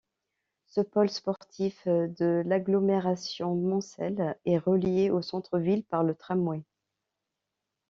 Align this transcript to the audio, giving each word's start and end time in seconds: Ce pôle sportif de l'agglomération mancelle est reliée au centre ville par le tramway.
Ce 0.65 0.81
pôle 0.81 1.11
sportif 1.11 1.87
de 1.87 2.41
l'agglomération 2.47 3.53
mancelle 3.55 4.35
est 4.45 4.57
reliée 4.57 5.11
au 5.11 5.21
centre 5.21 5.59
ville 5.59 5.83
par 5.83 6.03
le 6.03 6.15
tramway. 6.15 6.63